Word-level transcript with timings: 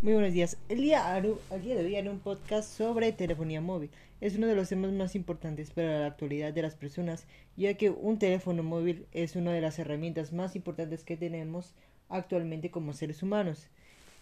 Muy 0.00 0.12
buenos 0.12 0.32
días. 0.32 0.56
El 0.68 0.82
día, 0.82 1.18
el 1.18 1.62
día 1.62 1.74
de 1.74 1.84
hoy 1.84 1.96
haré 1.96 2.08
un 2.08 2.20
podcast 2.20 2.70
sobre 2.70 3.10
telefonía 3.10 3.60
móvil. 3.60 3.90
Es 4.20 4.36
uno 4.36 4.46
de 4.46 4.54
los 4.54 4.68
temas 4.68 4.92
más 4.92 5.16
importantes 5.16 5.72
para 5.72 5.98
la 5.98 6.06
actualidad 6.06 6.52
de 6.52 6.62
las 6.62 6.76
personas, 6.76 7.26
ya 7.56 7.74
que 7.74 7.90
un 7.90 8.20
teléfono 8.20 8.62
móvil 8.62 9.06
es 9.10 9.34
una 9.34 9.52
de 9.52 9.60
las 9.60 9.76
herramientas 9.80 10.32
más 10.32 10.54
importantes 10.54 11.02
que 11.02 11.16
tenemos 11.16 11.74
actualmente 12.08 12.70
como 12.70 12.92
seres 12.92 13.24
humanos. 13.24 13.66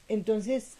Entonces, 0.09 0.79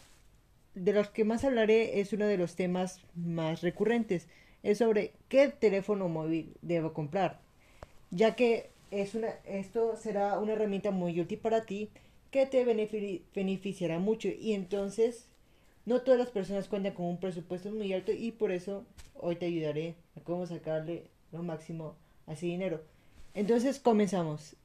de 0.73 0.93
los 0.93 1.09
que 1.09 1.25
más 1.25 1.43
hablaré 1.43 1.99
es 1.99 2.11
uno 2.11 2.25
de 2.25 2.37
los 2.37 2.55
temas 2.55 2.99
más 3.13 3.61
recurrentes. 3.61 4.27
Es 4.63 4.79
sobre 4.79 5.13
qué 5.29 5.49
teléfono 5.49 6.09
móvil 6.09 6.55
debo 6.63 6.93
comprar, 6.93 7.39
ya 8.09 8.35
que 8.35 8.71
es 8.89 9.13
una, 9.13 9.29
esto 9.45 9.95
será 9.95 10.39
una 10.39 10.53
herramienta 10.53 10.89
muy 10.89 11.21
útil 11.21 11.37
para 11.37 11.65
ti 11.65 11.91
que 12.31 12.45
te 12.45 12.65
beneficiará 12.65 13.99
mucho 13.99 14.27
y 14.27 14.53
entonces 14.53 15.27
no 15.85 16.01
todas 16.01 16.19
las 16.19 16.29
personas 16.29 16.67
cuentan 16.67 16.93
con 16.93 17.05
un 17.05 17.19
presupuesto 17.19 17.71
muy 17.71 17.93
alto 17.93 18.11
y 18.11 18.31
por 18.31 18.51
eso 18.51 18.85
hoy 19.15 19.37
te 19.37 19.45
ayudaré 19.45 19.95
a 20.15 20.21
cómo 20.21 20.45
sacarle 20.45 21.09
lo 21.31 21.43
máximo 21.43 21.95
a 22.25 22.33
ese 22.33 22.47
dinero. 22.47 22.83
Entonces 23.33 23.79
comenzamos. 23.79 24.55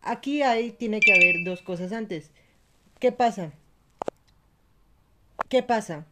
Aquí 0.00 0.42
hay, 0.42 0.70
tiene 0.70 1.00
que 1.00 1.12
haber 1.12 1.44
dos 1.44 1.62
cosas 1.62 1.92
antes. 1.92 2.30
¿Qué 2.98 3.12
pasa? 3.12 3.52
¿Qué 5.48 5.62
pasa? 5.62 6.06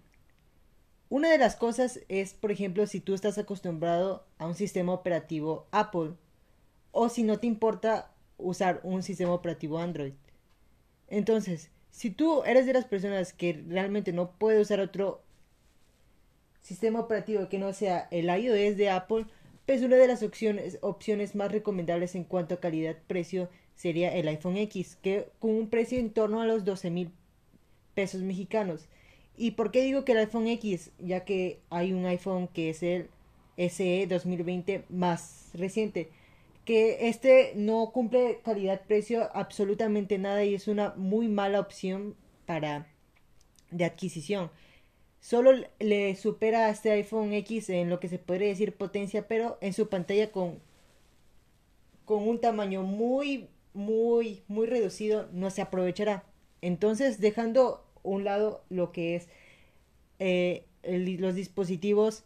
Una 1.09 1.31
de 1.31 1.39
las 1.39 1.57
cosas 1.57 2.01
es, 2.09 2.35
por 2.35 2.53
ejemplo, 2.53 2.87
si 2.87 3.01
tú 3.01 3.15
estás 3.15 3.39
acostumbrado 3.39 4.27
a 4.39 4.47
un 4.47 4.55
sistema 4.55 4.93
operativo 4.93 5.67
Apple 5.71 6.13
o 6.91 7.09
si 7.09 7.23
no 7.23 7.39
te 7.39 7.47
importa 7.47 8.13
usar 8.39 8.81
un 8.83 9.03
sistema 9.03 9.33
operativo 9.33 9.79
Android. 9.79 10.15
Entonces, 11.13 11.71
si 11.91 12.11
tú 12.11 12.43
eres 12.45 12.65
de 12.65 12.73
las 12.73 12.87
personas 12.87 13.35
que 13.35 13.63
realmente 13.69 14.15
no 14.15 14.31
puede 14.31 14.63
usar 14.63 14.81
otro 14.81 15.21
sistema 16.63 17.01
operativo 17.01 17.51
que 17.51 17.59
no 17.59 17.75
sea 17.75 18.09
el 18.11 18.31
iOS 18.31 18.79
de 18.79 18.89
Apple, 18.89 19.27
pues 19.67 19.83
una 19.83 19.97
de 19.97 20.07
las 20.09 20.23
opciones, 20.23 21.35
más 21.35 21.53
recomendables 21.53 22.15
en 22.15 22.25
cuanto 22.25 22.55
a 22.55 22.61
calidad-precio 22.61 23.51
sería 23.77 24.15
el 24.17 24.27
iPhone 24.27 24.57
X, 24.57 24.97
que 25.03 25.29
con 25.39 25.51
un 25.51 25.69
precio 25.69 25.99
en 25.99 26.15
torno 26.15 26.41
a 26.41 26.47
los 26.47 26.65
12 26.65 26.91
mil 26.91 27.11
pesos 27.95 28.23
mexicanos. 28.23 28.89
¿Y 29.37 29.51
por 29.51 29.71
qué 29.71 29.83
digo 29.83 30.07
que 30.07 30.13
el 30.13 30.19
iPhone 30.19 30.47
X? 30.47 30.93
Ya 30.99 31.27
que 31.27 31.61
hay 31.69 31.93
un 31.93 32.07
iPhone 32.07 32.49
que 32.49 32.71
es 32.71 32.83
el 32.83 33.11
SE 33.59 34.07
2020 34.07 34.85
más 34.89 35.51
reciente 35.53 36.09
que 36.65 37.09
este 37.09 37.55
no 37.57 37.91
cumple 37.93 38.41
calidad-precio 38.45 39.29
absolutamente 39.35 40.19
nada 40.19 40.45
y 40.45 40.55
es 40.55 40.69
una 40.69 40.95
muy 40.97 41.29
mala 41.29 41.61
opción 41.61 42.15
para 42.47 42.87
de 43.71 43.85
adquisición. 43.85 44.51
Solo 45.21 45.53
le 45.79 46.17
supera 46.17 46.67
a 46.67 46.71
este 46.71 46.91
iPhone 46.93 47.33
X 47.33 47.71
en 47.71 47.89
lo 47.91 48.01
que 48.01 48.09
se 48.09 48.19
podría 48.19 48.49
decir 48.49 48.77
potencia, 48.77 49.29
pero 49.29 49.59
en 49.61 49.73
su 49.73 49.89
pantalla 49.89 50.31
con, 50.31 50.61
con 52.05 52.29
un 52.29 52.41
tamaño 52.41 52.83
muy, 52.83 53.49
muy, 53.73 54.43
muy 54.49 54.67
reducido 54.67 55.29
no 55.33 55.51
se 55.51 55.63
aprovechará. 55.63 56.25
Entonces, 56.61 57.21
dejando 57.21 57.85
un 58.03 58.25
lado 58.25 58.65
lo 58.69 58.93
que 58.93 59.17
es 59.17 59.29
eh, 60.19 60.67
los 60.83 61.35
dispositivos 61.35 62.25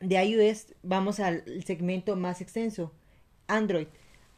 de 0.00 0.22
iOS, 0.22 0.74
vamos 0.82 1.20
al 1.20 1.44
segmento 1.64 2.16
más 2.16 2.40
extenso 2.40 2.92
Android. 3.46 3.86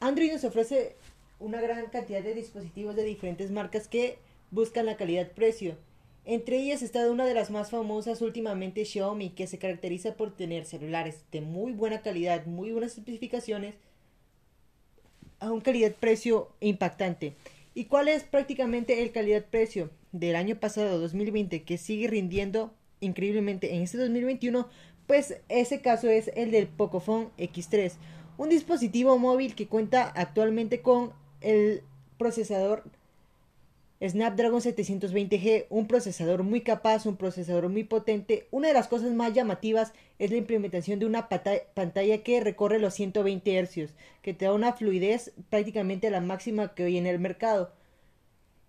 Android 0.01 0.33
nos 0.33 0.45
ofrece 0.45 0.97
una 1.39 1.61
gran 1.61 1.87
cantidad 1.87 2.23
de 2.23 2.35
dispositivos 2.35 2.97
de 2.97 3.05
diferentes 3.05 3.51
marcas 3.51 3.89
que 3.89 4.19
buscan 4.51 4.87
la 4.87 4.97
calidad-precio. 4.97 5.77
Entre 6.25 6.59
ellas 6.59 6.83
está 6.83 7.09
una 7.11 7.25
de 7.25 7.35
las 7.35 7.51
más 7.51 7.71
famosas 7.71 8.21
últimamente 8.21 8.85
Xiaomi, 8.85 9.31
que 9.31 9.47
se 9.47 9.59
caracteriza 9.59 10.15
por 10.15 10.35
tener 10.35 10.65
celulares 10.65 11.25
de 11.31 11.41
muy 11.41 11.73
buena 11.73 12.03
calidad, 12.03 12.47
muy 12.47 12.73
buenas 12.73 12.99
especificaciones, 12.99 13.77
a 15.39 15.53
un 15.53 15.61
calidad-precio 15.61 16.49
impactante. 16.61 17.35
¿Y 17.75 17.85
cuál 17.85 18.09
es 18.09 18.25
prácticamente 18.25 19.03
el 19.03 19.13
calidad-precio 19.13 19.91
del 20.13 20.35
año 20.35 20.57
pasado, 20.57 20.99
2020, 20.99 21.63
que 21.63 21.79
sigue 21.79 22.09
rindiendo 22.09 22.73
increíblemente 23.01 23.75
en 23.75 23.83
este 23.83 23.99
2021? 23.99 24.67
Pues 25.07 25.37
ese 25.49 25.81
caso 25.81 26.09
es 26.09 26.31
el 26.35 26.51
del 26.51 26.67
Pocophone 26.67 27.29
X3, 27.39 27.93
un 28.39 28.49
dispositivo 28.49 29.19
móvil 29.19 29.55
que 29.55 29.67
cuenta 29.67 30.09
actualmente 30.09 30.81
con 30.81 31.13
el 31.41 31.83
procesador 32.19 32.85
Snapdragon 34.03 34.61
720G, 34.61 35.67
un 35.71 35.87
procesador 35.87 36.43
muy 36.43 36.61
capaz, 36.61 37.07
un 37.07 37.17
procesador 37.17 37.69
muy 37.71 37.85
potente. 37.85 38.47
Una 38.51 38.69
de 38.69 38.75
las 38.75 38.89
cosas 38.89 39.13
más 39.13 39.33
llamativas 39.33 39.93
es 40.19 40.31
la 40.31 40.37
implementación 40.37 40.99
de 40.99 41.07
una 41.07 41.29
pantalla 41.29 42.23
que 42.23 42.41
recorre 42.41 42.79
los 42.79 42.95
120 42.95 43.63
Hz, 43.63 43.95
que 44.21 44.35
te 44.35 44.45
da 44.45 44.53
una 44.53 44.75
fluidez 44.75 45.33
prácticamente 45.49 46.11
la 46.11 46.21
máxima 46.21 46.75
que 46.75 46.85
hoy 46.85 46.99
en 46.99 47.07
el 47.07 47.19
mercado. 47.19 47.73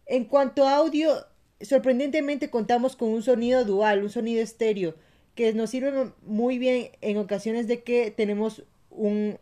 En 0.06 0.24
cuanto 0.24 0.66
a 0.66 0.78
audio, 0.78 1.26
sorprendentemente 1.60 2.50
contamos 2.50 2.96
con 2.96 3.10
un 3.10 3.22
sonido 3.22 3.66
dual, 3.66 4.04
un 4.04 4.10
sonido 4.10 4.42
estéreo, 4.42 4.96
que 5.36 5.52
nos 5.52 5.72
sirve 5.72 6.14
muy 6.26 6.58
bien 6.58 6.92
en 7.02 7.18
ocasiones 7.18 7.68
de 7.68 7.84
que 7.84 8.12
tenemos 8.12 8.64
un 8.90 9.38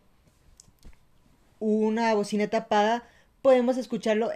una 1.60 2.14
bocina 2.14 2.48
tapada, 2.48 3.08
podemos 3.42 3.78
escucharlo 3.78 4.30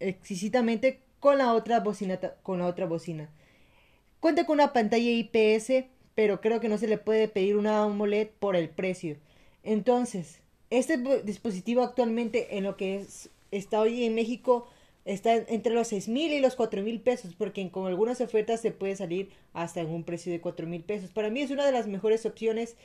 exquisitamente 0.00 1.00
con 1.20 1.38
la 1.38 1.52
otra 1.54 1.80
bocina 1.80 2.18
con 2.42 2.58
la 2.60 2.66
otra 2.66 2.86
bocina. 2.86 3.30
Cuenta 4.20 4.46
con 4.46 4.54
una 4.54 4.72
pantalla 4.72 5.10
IPS, 5.10 5.84
pero 6.14 6.40
creo 6.40 6.60
que 6.60 6.68
no 6.68 6.78
se 6.78 6.88
le 6.88 6.98
puede 6.98 7.28
pedir 7.28 7.56
una 7.56 7.82
AMOLED 7.82 8.28
por 8.38 8.56
el 8.56 8.68
precio. 8.68 9.16
Entonces, 9.62 10.40
este 10.70 10.98
dispositivo 11.22 11.82
actualmente 11.82 12.56
en 12.58 12.64
lo 12.64 12.76
que 12.76 12.96
es, 12.96 13.30
está 13.50 13.80
hoy 13.80 14.04
en 14.04 14.14
México 14.14 14.68
está 15.04 15.34
entre 15.34 15.72
los 15.72 15.88
seis 15.88 16.06
mil 16.08 16.32
y 16.32 16.40
los 16.40 16.54
cuatro 16.54 16.82
mil 16.82 17.00
pesos, 17.00 17.34
porque 17.34 17.70
con 17.70 17.86
algunas 17.86 18.20
ofertas 18.20 18.60
se 18.60 18.72
puede 18.72 18.94
salir 18.94 19.30
hasta 19.54 19.80
en 19.80 19.88
un 19.88 20.04
precio 20.04 20.30
de 20.30 20.40
cuatro 20.40 20.66
mil 20.66 20.82
pesos. 20.82 21.12
Para 21.12 21.30
mí 21.30 21.40
es 21.40 21.50
una 21.50 21.64
de 21.64 21.72
las 21.72 21.86
mejores 21.86 22.26
opciones. 22.26 22.76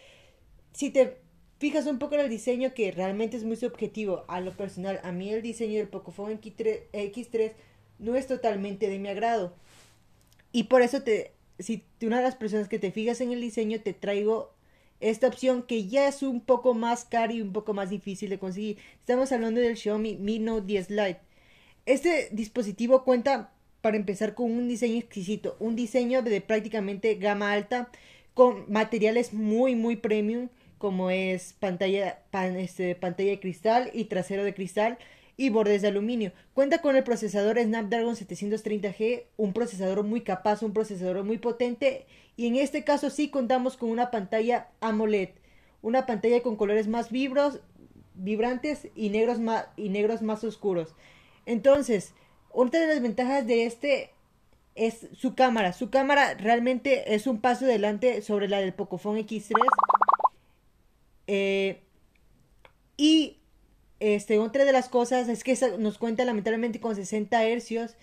Si 0.72 0.90
te 0.90 1.18
fijas 1.60 1.86
un 1.86 2.00
poco 2.00 2.16
en 2.16 2.22
el 2.22 2.30
diseño 2.30 2.74
que 2.74 2.92
realmente 2.92 3.38
es 3.38 3.44
muy 3.44 3.56
subjetivo. 3.56 4.26
A 4.28 4.42
lo 4.42 4.56
personal, 4.56 5.00
a 5.04 5.12
mí 5.12 5.30
el 5.30 5.42
diseño 5.42 5.78
del 5.78 5.88
Pocophone 5.88 6.40
X3, 6.42 7.52
no 8.00 8.16
es 8.16 8.28
totalmente 8.28 8.90
de 8.90 9.00
mi 9.00 9.10
agrado. 9.10 9.54
Y 10.52 10.64
por 10.64 10.82
eso 10.82 11.04
te, 11.04 11.32
si 11.60 11.84
una 12.02 12.18
de 12.18 12.24
las 12.24 12.36
personas 12.36 12.68
que 12.68 12.80
te 12.80 12.92
fijas 12.92 13.22
en 13.22 13.32
el 13.32 13.42
diseño, 13.42 13.80
te 13.82 13.94
traigo 13.94 14.54
esta 15.00 15.28
opción 15.28 15.64
que 15.64 15.88
ya 15.88 16.08
es 16.08 16.24
un 16.24 16.42
poco 16.42 16.74
más 16.74 17.06
cara 17.06 17.34
y 17.34 17.42
un 17.42 17.52
poco 17.52 17.74
más 17.74 17.90
difícil 17.90 18.30
de 18.30 18.40
conseguir. 18.40 18.78
Estamos 19.00 19.32
hablando 19.32 19.60
del 19.60 19.78
Xiaomi 19.78 20.16
Mi 20.16 20.40
Note 20.40 20.66
10 20.66 20.90
Lite. 20.92 21.20
Este 21.86 22.30
dispositivo 22.32 23.04
cuenta 23.04 23.52
para 23.82 23.98
empezar 23.98 24.34
con 24.34 24.50
un 24.50 24.70
diseño 24.70 24.98
exquisito, 24.98 25.58
un 25.60 25.76
diseño 25.76 26.22
de 26.22 26.40
prácticamente 26.40 27.16
gama 27.16 27.52
alta 27.52 27.90
con 28.34 28.72
materiales 28.72 29.34
muy 29.34 29.76
muy 29.76 29.98
premium 29.98 30.48
como 30.84 31.12
es 31.12 31.54
pantalla, 31.54 32.20
este, 32.58 32.94
pantalla 32.96 33.30
de 33.30 33.40
cristal 33.40 33.90
y 33.94 34.04
trasero 34.04 34.44
de 34.44 34.54
cristal 34.54 34.98
y 35.38 35.48
bordes 35.48 35.82
de 35.82 35.88
aluminio. 35.88 36.34
Cuenta 36.54 36.82
con 36.82 36.98
el 36.98 37.06
procesador 37.06 37.58
Snapdragon 37.58 38.18
730G, 38.18 39.24
un 39.38 39.54
procesador 39.54 40.04
muy 40.04 40.20
capaz, 40.20 40.62
un 40.62 40.74
procesador 40.74 41.24
muy 41.24 41.38
potente 41.38 42.06
y 42.36 42.48
en 42.48 42.58
este 42.58 42.84
caso 42.84 43.10
sí 43.10 43.30
contamos 43.30 43.78
con 43.78 43.92
una 43.92 44.12
pantalla 44.12 44.68
AMOLED, 44.82 45.30
una 45.82 46.06
pantalla 46.06 46.44
con 46.44 46.58
colores 46.58 46.90
más 46.90 47.12
vibrantes 47.12 48.90
y 48.94 49.10
negros 49.10 49.40
más, 49.40 49.68
y 49.78 49.88
negros 49.88 50.22
más 50.22 50.44
oscuros. 50.44 50.96
Entonces, 51.46 52.14
otra 52.52 52.82
de 52.82 52.88
las 52.88 53.02
ventajas 53.02 53.48
de 53.48 53.68
este 53.68 54.10
es 54.76 55.08
su 55.14 55.34
cámara. 55.34 55.72
Su 55.72 55.90
cámara 55.90 56.34
realmente 56.34 57.16
es 57.16 57.26
un 57.26 57.40
paso 57.40 57.64
adelante 57.64 58.22
sobre 58.22 58.50
la 58.50 58.60
del 58.60 58.74
Pocophone 58.74 59.26
X3 59.26 59.54
eh, 61.28 61.82
y 62.98 63.38
este, 64.00 64.40
otra 64.40 64.66
de 64.66 64.72
las 64.72 64.90
cosas 64.90 65.30
es 65.30 65.44
que 65.44 65.58
nos 65.80 65.98
cuenta 65.98 66.26
lamentablemente 66.26 66.80
con 66.80 66.96
60 66.96 67.46
hercios. 67.46 67.96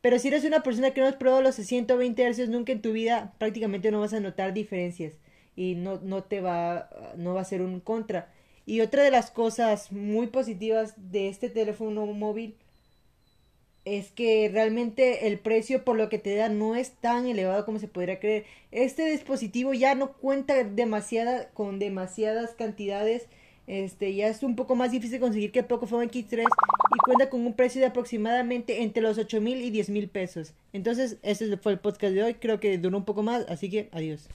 Pero 0.00 0.18
si 0.18 0.28
eres 0.28 0.44
una 0.44 0.62
persona 0.62 0.92
que 0.92 1.00
no 1.00 1.06
has 1.06 1.16
probado 1.16 1.42
los 1.42 1.56
120 1.56 2.22
hercios 2.22 2.48
nunca 2.48 2.72
en 2.72 2.82
tu 2.82 2.92
vida, 2.92 3.34
prácticamente 3.38 3.90
no 3.90 4.00
vas 4.00 4.12
a 4.14 4.20
notar 4.20 4.52
diferencias. 4.52 5.14
Y 5.54 5.74
no, 5.76 6.00
no 6.02 6.24
te 6.24 6.40
va, 6.40 6.90
no 7.16 7.34
va 7.34 7.42
a 7.42 7.44
ser 7.44 7.62
un 7.62 7.80
contra. 7.80 8.32
Y 8.66 8.80
otra 8.80 9.02
de 9.02 9.10
las 9.10 9.30
cosas 9.30 9.92
muy 9.92 10.28
positivas 10.28 10.94
de 11.12 11.28
este 11.28 11.50
teléfono 11.50 12.06
móvil 12.06 12.56
es 13.84 14.12
que 14.12 14.48
realmente 14.52 15.26
el 15.26 15.38
precio 15.38 15.84
por 15.84 15.96
lo 15.96 16.08
que 16.08 16.18
te 16.18 16.34
da 16.36 16.48
no 16.48 16.76
es 16.76 16.92
tan 16.92 17.26
elevado 17.26 17.64
como 17.64 17.78
se 17.78 17.88
podría 17.88 18.20
creer. 18.20 18.44
Este 18.70 19.10
dispositivo 19.10 19.74
ya 19.74 19.94
no 19.94 20.12
cuenta 20.12 20.62
demasiada, 20.64 21.50
con 21.50 21.78
demasiadas 21.78 22.54
cantidades 22.54 23.28
Este, 23.66 24.14
ya 24.14 24.28
es 24.28 24.42
un 24.42 24.56
poco 24.56 24.74
más 24.74 24.90
difícil 24.90 25.20
conseguir 25.20 25.52
que 25.52 25.62
Pocophone 25.62 26.06
X3 26.10 26.50
y 26.90 27.00
cuenta 27.00 27.30
con 27.30 27.46
un 27.46 27.54
precio 27.54 27.80
de 27.80 27.86
aproximadamente 27.86 28.82
entre 28.82 29.02
los 29.02 29.18
8 29.18 29.40
mil 29.40 29.62
y 29.62 29.70
10 29.70 29.90
mil 29.90 30.08
pesos. 30.08 30.54
Entonces, 30.72 31.18
ese 31.22 31.56
fue 31.58 31.72
el 31.72 31.78
podcast 31.80 32.12
de 32.14 32.22
hoy. 32.24 32.34
Creo 32.34 32.60
que 32.60 32.78
duró 32.78 32.98
un 32.98 33.04
poco 33.04 33.22
más, 33.22 33.46
así 33.48 33.70
que 33.70 33.88
adiós. 33.92 34.28